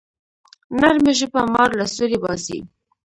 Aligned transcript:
نرمه 0.79 1.11
ژبه 1.19 1.41
مار 1.53 1.69
له 1.79 1.85
سوړي 1.93 2.17
باسي 2.23 2.59